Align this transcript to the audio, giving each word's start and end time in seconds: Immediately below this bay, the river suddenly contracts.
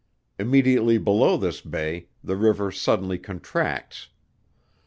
Immediately 0.39 0.97
below 0.97 1.37
this 1.37 1.61
bay, 1.61 2.07
the 2.23 2.35
river 2.35 2.71
suddenly 2.71 3.19
contracts. 3.19 4.07